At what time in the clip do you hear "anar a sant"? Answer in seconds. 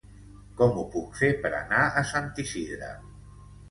1.61-2.35